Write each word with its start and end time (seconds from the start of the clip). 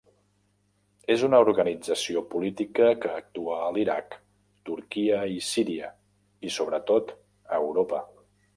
És 1.15 1.25
una 1.27 1.41
organització 1.43 2.23
política 2.31 2.87
que 3.03 3.11
actua 3.19 3.59
a 3.67 3.69
l'Iraq, 3.75 4.17
Turquia 4.73 5.23
i 5.35 5.39
Síria 5.51 5.93
i 6.49 6.55
sobretot 6.59 7.17
a 7.23 7.61
Europa. 7.71 8.03